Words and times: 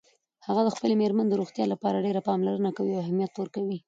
هغه 0.47 0.61
د 0.65 0.69
خپلې 0.75 0.93
میرمن 1.01 1.25
د 1.29 1.33
روغتیا 1.41 1.65
لپاره 1.73 2.03
ډېره 2.05 2.21
پاملرنه 2.27 2.69
کوي 2.77 2.93
او 2.95 3.03
اهمیت 3.05 3.33
ورکوي 3.35 3.77